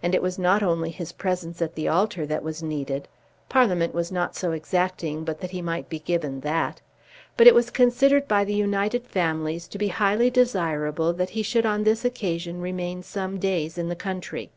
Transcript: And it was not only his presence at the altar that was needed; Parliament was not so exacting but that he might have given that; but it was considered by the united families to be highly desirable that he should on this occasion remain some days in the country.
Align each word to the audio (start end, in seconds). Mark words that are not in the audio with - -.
And 0.00 0.14
it 0.14 0.22
was 0.22 0.38
not 0.38 0.62
only 0.62 0.90
his 0.90 1.10
presence 1.10 1.60
at 1.60 1.74
the 1.74 1.88
altar 1.88 2.24
that 2.24 2.44
was 2.44 2.62
needed; 2.62 3.08
Parliament 3.48 3.92
was 3.92 4.12
not 4.12 4.36
so 4.36 4.52
exacting 4.52 5.24
but 5.24 5.40
that 5.40 5.50
he 5.50 5.60
might 5.60 5.92
have 5.92 6.04
given 6.04 6.38
that; 6.42 6.80
but 7.36 7.48
it 7.48 7.54
was 7.56 7.68
considered 7.68 8.28
by 8.28 8.44
the 8.44 8.54
united 8.54 9.08
families 9.08 9.66
to 9.66 9.76
be 9.76 9.88
highly 9.88 10.30
desirable 10.30 11.12
that 11.14 11.30
he 11.30 11.42
should 11.42 11.66
on 11.66 11.82
this 11.82 12.04
occasion 12.04 12.60
remain 12.60 13.02
some 13.02 13.40
days 13.40 13.76
in 13.76 13.88
the 13.88 13.96
country. 13.96 14.52